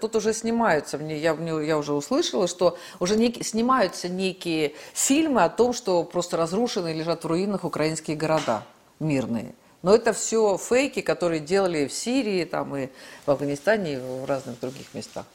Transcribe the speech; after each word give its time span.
Тут 0.00 0.16
уже 0.16 0.32
снимаются, 0.32 0.96
мне, 0.96 1.18
я, 1.18 1.34
я 1.34 1.76
уже 1.76 1.92
услышала, 1.92 2.48
что 2.48 2.78
уже 3.00 3.16
нек, 3.16 3.44
снимаются 3.44 4.08
некие 4.08 4.74
фильмы 4.94 5.44
о 5.44 5.50
том, 5.50 5.74
что 5.74 6.02
просто 6.04 6.38
разрушены 6.38 6.94
лежат 6.94 7.24
в 7.24 7.26
руинах 7.26 7.64
украинские 7.64 8.16
города 8.16 8.64
мирные. 8.98 9.54
Но 9.82 9.94
это 9.94 10.12
все 10.12 10.58
фейки, 10.58 11.00
которые 11.00 11.40
делали 11.40 11.86
в 11.86 11.92
Сирии, 11.92 12.44
там 12.44 12.76
и 12.76 12.88
в 13.26 13.30
Афганистане, 13.30 13.94
и 13.94 13.96
в 13.96 14.24
разных 14.26 14.58
других 14.60 14.92
местах. 14.94 15.26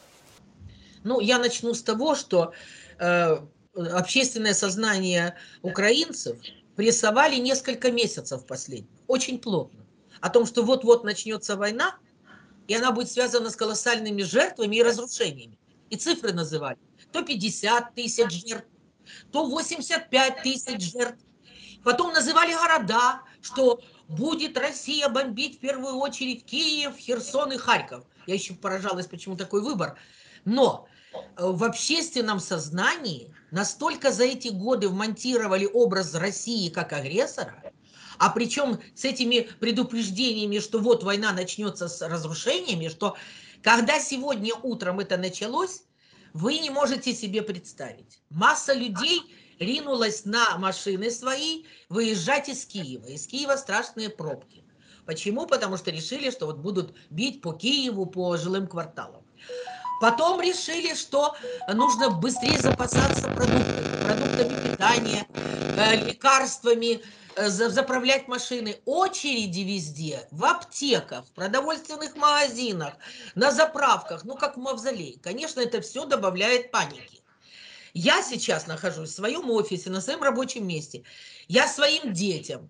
Ну, 1.04 1.20
я 1.20 1.38
начну 1.38 1.74
с 1.74 1.84
того, 1.84 2.16
что 2.16 2.54
э, 3.00 3.38
общественное 3.76 4.54
сознание 4.54 5.36
украинцев 5.62 6.38
прессовали 6.76 7.36
несколько 7.36 7.92
месяцев 7.92 8.46
последних, 8.46 8.90
очень 9.08 9.40
плотно. 9.40 9.86
О 10.22 10.30
том, 10.30 10.46
что 10.46 10.64
вот-вот 10.64 11.04
начнется 11.04 11.56
война, 11.56 11.96
и 12.68 12.76
она 12.76 12.92
будет 12.92 13.12
связана 13.12 13.50
с 13.50 13.56
колоссальными 13.56 14.24
жертвами 14.24 14.78
и 14.78 14.84
разрушениями. 14.84 15.58
И 15.90 15.98
цифры 15.98 16.34
называли. 16.34 16.78
То 17.12 17.22
50 17.24 17.94
тысяч 17.94 18.48
жертв, 18.48 18.68
то 19.32 19.46
85 19.46 20.42
тысяч 20.42 20.92
жертв. 20.92 21.24
Потом 21.84 22.14
называли 22.14 22.54
города, 22.54 23.22
что 23.42 23.80
будет 24.08 24.58
Россия 24.58 25.08
бомбить 25.08 25.58
в 25.58 25.60
первую 25.60 25.96
очередь 25.96 26.44
Киев, 26.46 26.98
Херсон 26.98 27.54
и 27.54 27.58
Харьков. 27.58 28.04
Я 28.26 28.34
еще 28.34 28.56
поражалась, 28.56 29.06
почему 29.06 29.36
такой 29.36 29.62
выбор. 29.62 29.98
Но 30.46 30.88
э, 31.14 31.18
в 31.38 31.64
общественном 31.64 32.40
сознании 32.40 33.34
настолько 33.52 34.12
за 34.12 34.24
эти 34.24 34.48
годы 34.48 34.90
вмонтировали 34.90 35.70
образ 35.72 36.16
России 36.16 36.70
как 36.70 36.92
агрессора, 36.94 37.62
а 38.18 38.30
причем 38.30 38.80
с 38.94 39.06
этими 39.06 39.50
предупреждениями, 39.60 40.60
что 40.60 40.80
вот 40.80 41.04
война 41.04 41.32
начнется 41.32 41.88
с 41.88 42.02
разрушениями, 42.08 42.88
что 42.88 43.16
когда 43.62 44.00
сегодня 44.00 44.54
утром 44.56 45.00
это 45.00 45.18
началось, 45.18 45.84
вы 46.34 46.60
не 46.60 46.70
можете 46.70 47.14
себе 47.14 47.42
представить. 47.42 48.22
Масса 48.30 48.74
людей 48.74 49.22
ринулась 49.60 50.26
на 50.26 50.58
машины 50.58 51.10
свои 51.10 51.64
выезжать 51.90 52.50
из 52.50 52.66
Киева. 52.66 53.06
Из 53.06 53.26
Киева 53.28 53.56
страшные 53.56 54.10
пробки. 54.10 54.64
Почему? 55.06 55.46
Потому 55.46 55.78
что 55.78 55.92
решили, 55.92 56.32
что 56.32 56.48
вот 56.48 56.58
будут 56.58 56.96
бить 57.10 57.42
по 57.42 57.54
Киеву, 57.54 58.06
по 58.06 58.36
жилым 58.38 58.68
кварталам. 58.68 59.24
Потом 60.02 60.42
решили, 60.42 60.94
что 60.94 61.36
нужно 61.74 62.10
быстрее 62.10 62.60
запасаться 62.60 63.30
продуктами, 63.30 64.04
продуктами 64.04 64.72
питания, 64.72 65.28
э, 65.32 65.96
лекарствами, 66.06 67.02
заправлять 67.38 68.28
машины, 68.28 68.80
очереди 68.86 69.62
везде, 69.62 70.28
в 70.32 70.46
аптеках, 70.46 71.26
в 71.26 71.32
продовольственных 71.32 72.16
магазинах, 72.16 72.96
на 73.36 73.52
заправках, 73.52 74.24
ну 74.24 74.36
как 74.36 74.58
в 74.58 74.60
мавзолее. 74.60 75.20
Конечно, 75.20 75.60
это 75.60 75.82
все 75.82 76.06
добавляет 76.06 76.72
паники. 76.72 77.22
Я 77.94 78.22
сейчас 78.22 78.68
нахожусь 78.68 79.10
в 79.10 79.16
своем 79.16 79.50
офисе, 79.50 79.90
на 79.90 80.02
своем 80.02 80.22
рабочем 80.22 80.68
месте. 80.68 81.04
Я 81.48 81.68
своим 81.68 82.12
детям 82.12 82.70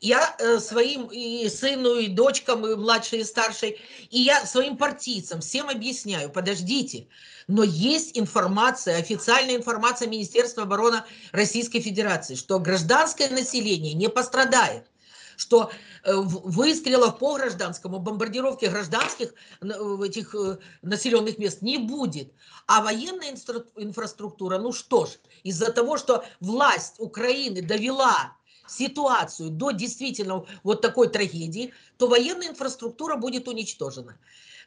я 0.00 0.36
э, 0.38 0.60
своим 0.60 1.06
и 1.06 1.48
сыну, 1.48 1.96
и 1.96 2.08
дочкам, 2.08 2.66
и 2.66 2.76
младшей, 2.76 3.20
и 3.20 3.24
старшей, 3.24 3.80
и 4.10 4.20
я 4.20 4.46
своим 4.46 4.76
партийцам 4.76 5.40
всем 5.40 5.68
объясняю, 5.68 6.30
подождите, 6.30 7.08
но 7.48 7.64
есть 7.64 8.16
информация, 8.16 8.98
официальная 8.98 9.56
информация 9.56 10.08
Министерства 10.08 10.62
обороны 10.62 11.02
Российской 11.32 11.80
Федерации, 11.80 12.36
что 12.36 12.60
гражданское 12.60 13.28
население 13.28 13.94
не 13.94 14.08
пострадает, 14.08 14.88
что 15.36 15.72
э, 16.04 16.14
выстрелов 16.14 17.18
по 17.18 17.34
гражданскому, 17.34 17.98
бомбардировки 17.98 18.66
гражданских 18.66 19.34
этих 19.60 20.32
э, 20.34 20.58
населенных 20.82 21.38
мест 21.38 21.60
не 21.60 21.78
будет. 21.78 22.32
А 22.68 22.82
военная 22.82 23.34
инфраструктура, 23.76 24.58
ну 24.58 24.72
что 24.72 25.06
ж, 25.06 25.10
из-за 25.42 25.72
того, 25.72 25.96
что 25.96 26.24
власть 26.40 26.96
Украины 26.98 27.62
довела 27.62 28.37
ситуацию 28.70 29.50
до 29.50 29.70
действительно 29.70 30.46
вот 30.62 30.80
такой 30.80 31.08
трагедии, 31.08 31.72
то 31.96 32.08
военная 32.08 32.48
инфраструктура 32.48 33.16
будет 33.16 33.48
уничтожена. 33.48 34.18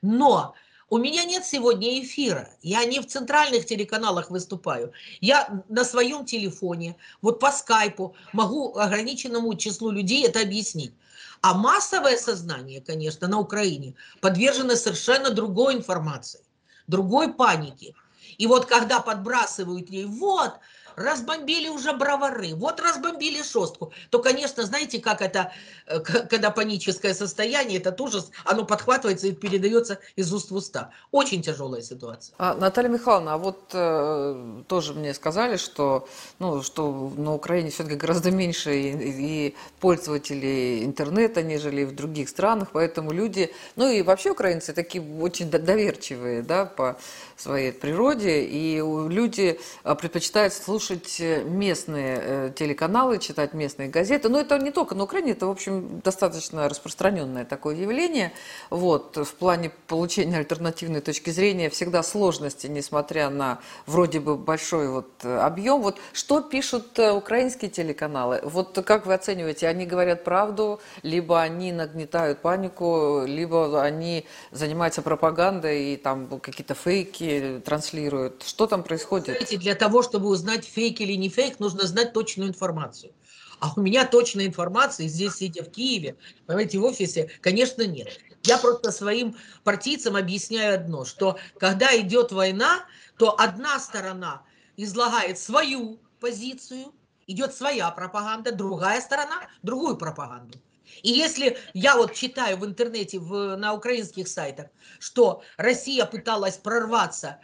Но 0.01 0.55
у 0.89 0.97
меня 0.97 1.23
нет 1.23 1.45
сегодня 1.45 2.01
эфира. 2.01 2.49
Я 2.61 2.83
не 2.83 2.99
в 2.99 3.07
центральных 3.07 3.65
телеканалах 3.65 4.29
выступаю. 4.29 4.91
Я 5.21 5.63
на 5.69 5.85
своем 5.85 6.25
телефоне, 6.25 6.97
вот 7.21 7.39
по 7.39 7.51
скайпу, 7.51 8.13
могу 8.33 8.77
ограниченному 8.77 9.55
числу 9.55 9.89
людей 9.91 10.27
это 10.27 10.41
объяснить. 10.41 10.93
А 11.41 11.53
массовое 11.53 12.17
сознание, 12.17 12.81
конечно, 12.81 13.27
на 13.27 13.39
Украине 13.39 13.95
подвержено 14.19 14.75
совершенно 14.75 15.29
другой 15.29 15.75
информации, 15.75 16.41
другой 16.87 17.33
панике. 17.33 17.95
И 18.37 18.45
вот 18.45 18.65
когда 18.65 18.99
подбрасывают 18.99 19.89
ей, 19.89 20.05
вот, 20.05 20.59
разбомбили 20.95 21.69
уже 21.69 21.93
бровары, 21.93 22.53
вот 22.55 22.79
разбомбили 22.79 23.41
шостку, 23.43 23.91
то, 24.09 24.19
конечно, 24.19 24.63
знаете, 24.63 24.99
как 24.99 25.21
это, 25.21 25.51
э, 25.87 25.99
когда 25.99 26.51
паническое 26.51 27.13
состояние, 27.13 27.79
этот 27.79 27.99
ужас, 28.01 28.31
оно 28.45 28.65
подхватывается 28.65 29.27
и 29.27 29.31
передается 29.31 29.99
из 30.15 30.33
уст 30.33 30.51
в 30.51 30.55
уста. 30.55 30.91
Очень 31.11 31.41
тяжелая 31.41 31.81
ситуация. 31.81 32.35
А, 32.37 32.53
Наталья 32.53 32.89
Михайловна, 32.89 33.33
а 33.33 33.37
вот 33.37 33.69
э, 33.73 34.63
тоже 34.67 34.93
мне 34.93 35.13
сказали, 35.13 35.57
что, 35.57 36.07
ну, 36.39 36.61
что 36.61 37.11
на 37.17 37.33
Украине 37.33 37.69
все-таки 37.69 37.95
гораздо 37.95 38.31
меньше 38.31 38.75
и, 38.75 39.47
и 39.47 39.55
пользователей 39.79 40.83
интернета, 40.83 41.43
нежели 41.43 41.83
в 41.83 41.95
других 41.95 42.29
странах, 42.29 42.69
поэтому 42.73 43.11
люди, 43.11 43.53
ну 43.75 43.89
и 43.89 44.01
вообще 44.01 44.31
украинцы 44.31 44.73
такие 44.73 45.03
очень 45.21 45.49
доверчивые, 45.49 46.41
да, 46.41 46.65
по 46.65 46.97
своей 47.37 47.71
природе, 47.71 48.43
и 48.43 48.77
люди 48.77 49.59
э, 49.83 49.95
предпочитают 49.95 50.53
слушать 50.53 50.80
слушать 50.81 51.17
э, 51.19 51.43
местные 51.43 52.19
э, 52.21 52.51
телеканалы, 52.55 53.19
читать 53.19 53.53
местные 53.53 53.89
газеты. 53.89 54.29
Но 54.29 54.39
это 54.39 54.57
не 54.57 54.71
только 54.71 54.95
на 54.95 55.03
Украине, 55.03 55.31
это, 55.31 55.47
в 55.47 55.51
общем, 55.51 56.01
достаточно 56.03 56.67
распространенное 56.67 57.45
такое 57.45 57.75
явление. 57.75 58.31
Вот, 58.69 59.17
в 59.17 59.33
плане 59.35 59.71
получения 59.87 60.37
альтернативной 60.37 61.01
точки 61.01 61.29
зрения 61.29 61.69
всегда 61.69 62.03
сложности, 62.03 62.67
несмотря 62.67 63.29
на 63.29 63.59
вроде 63.85 64.19
бы 64.19 64.35
большой 64.35 64.89
вот 64.89 65.09
э, 65.23 65.37
объем. 65.37 65.81
Вот 65.81 65.99
что 66.13 66.41
пишут 66.41 66.97
украинские 66.97 67.69
телеканалы? 67.69 68.41
Вот 68.43 68.81
как 68.85 69.05
вы 69.05 69.13
оцениваете, 69.13 69.67
они 69.67 69.85
говорят 69.85 70.23
правду, 70.23 70.79
либо 71.03 71.41
они 71.41 71.71
нагнетают 71.71 72.41
панику, 72.41 73.23
либо 73.25 73.83
они 73.83 74.25
занимаются 74.51 75.01
пропагандой 75.01 75.93
и 75.93 75.97
там 75.97 76.39
какие-то 76.39 76.73
фейки 76.73 77.61
транслируют. 77.63 78.43
Что 78.45 78.65
там 78.67 78.83
происходит? 78.83 79.47
Для 79.59 79.75
того, 79.75 80.01
чтобы 80.01 80.27
узнать 80.27 80.70
фейк 80.71 81.01
или 81.01 81.13
не 81.13 81.29
фейк, 81.29 81.59
нужно 81.59 81.85
знать 81.85 82.13
точную 82.13 82.49
информацию. 82.49 83.13
А 83.59 83.71
у 83.75 83.81
меня 83.81 84.05
точной 84.05 84.47
информации 84.47 85.07
здесь, 85.07 85.35
сидя 85.35 85.63
в 85.63 85.69
Киеве, 85.69 86.17
понимаете, 86.47 86.79
в 86.79 86.83
офисе, 86.83 87.29
конечно, 87.41 87.83
нет. 87.83 88.19
Я 88.43 88.57
просто 88.57 88.91
своим 88.91 89.35
партийцам 89.63 90.15
объясняю 90.15 90.75
одно, 90.75 91.05
что 91.05 91.37
когда 91.59 91.95
идет 91.99 92.31
война, 92.31 92.85
то 93.17 93.39
одна 93.39 93.79
сторона 93.79 94.41
излагает 94.77 95.37
свою 95.37 95.99
позицию, 96.19 96.91
идет 97.27 97.53
своя 97.53 97.91
пропаганда, 97.91 98.51
другая 98.51 98.99
сторона 98.99 99.47
другую 99.61 99.95
пропаганду. 99.95 100.57
И 101.03 101.11
если 101.11 101.57
я 101.73 101.95
вот 101.95 102.13
читаю 102.13 102.57
в 102.57 102.65
интернете, 102.65 103.19
в, 103.19 103.55
на 103.55 103.73
украинских 103.73 104.27
сайтах, 104.27 104.67
что 104.99 105.43
Россия 105.57 106.05
пыталась 106.05 106.57
прорваться 106.57 107.39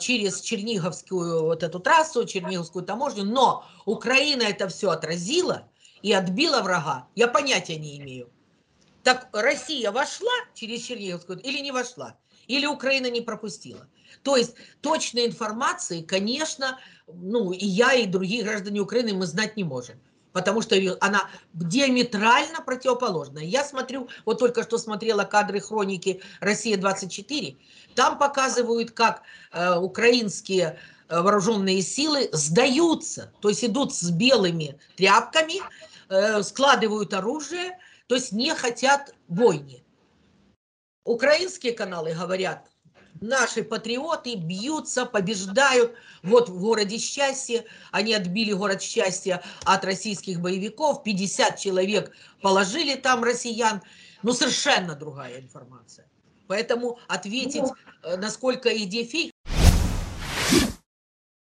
через 0.00 0.40
Черниговскую 0.40 1.44
вот 1.44 1.62
эту 1.62 1.80
трассу, 1.80 2.24
Черниговскую 2.24 2.84
таможню, 2.84 3.24
но 3.24 3.64
Украина 3.86 4.42
это 4.42 4.68
все 4.68 4.90
отразила 4.90 5.68
и 6.02 6.12
отбила 6.12 6.62
врага, 6.62 7.08
я 7.14 7.28
понятия 7.28 7.76
не 7.76 7.98
имею. 7.98 8.30
Так 9.02 9.28
Россия 9.32 9.90
вошла 9.90 10.32
через 10.54 10.82
Черниговскую 10.82 11.40
или 11.40 11.60
не 11.60 11.72
вошла? 11.72 12.16
Или 12.46 12.66
Украина 12.66 13.10
не 13.10 13.20
пропустила? 13.20 13.88
То 14.22 14.36
есть 14.36 14.54
точной 14.80 15.26
информации, 15.26 16.02
конечно, 16.02 16.78
ну 17.06 17.52
и 17.52 17.64
я, 17.64 17.94
и 17.94 18.06
другие 18.06 18.44
граждане 18.44 18.80
Украины 18.80 19.14
мы 19.14 19.26
знать 19.26 19.56
не 19.56 19.64
можем 19.64 19.98
потому 20.32 20.62
что 20.62 20.76
она 21.00 21.28
диаметрально 21.52 22.60
противоположная. 22.62 23.44
Я 23.44 23.64
смотрю, 23.64 24.08
вот 24.24 24.38
только 24.38 24.62
что 24.62 24.78
смотрела 24.78 25.24
кадры 25.24 25.60
хроники 25.60 26.22
«Россия-24», 26.40 27.56
там 27.94 28.18
показывают, 28.18 28.90
как 28.92 29.22
э, 29.52 29.76
украинские 29.76 30.78
э, 31.08 31.20
вооруженные 31.20 31.82
силы 31.82 32.28
сдаются, 32.32 33.32
то 33.40 33.48
есть 33.48 33.64
идут 33.64 33.94
с 33.94 34.10
белыми 34.10 34.78
тряпками, 34.96 35.60
э, 36.08 36.42
складывают 36.42 37.12
оружие, 37.12 37.78
то 38.06 38.14
есть 38.14 38.32
не 38.32 38.54
хотят 38.54 39.14
бойни. 39.28 39.84
Украинские 41.04 41.72
каналы 41.72 42.14
говорят, 42.14 42.71
Наши 43.22 43.62
патриоты 43.62 44.34
бьются, 44.34 45.06
побеждают. 45.06 45.94
Вот 46.24 46.48
в 46.48 46.58
городе 46.58 46.98
Счастье, 46.98 47.64
они 47.92 48.14
отбили 48.14 48.52
город 48.52 48.82
Счастья 48.82 49.44
от 49.64 49.84
российских 49.84 50.40
боевиков. 50.40 51.04
50 51.04 51.56
человек 51.56 52.10
положили 52.40 52.96
там 52.96 53.22
россиян. 53.22 53.80
Ну, 54.24 54.32
совершенно 54.32 54.96
другая 54.96 55.38
информация. 55.38 56.08
Поэтому 56.48 56.98
ответить, 57.06 57.62
э, 58.02 58.16
насколько 58.16 58.76
идея 58.76 59.06
фейк, 59.06 59.31